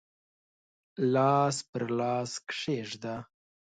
لاس 1.13 1.57
پر 1.69 1.83
لاس 1.99 2.31
کښېږده 2.49 3.15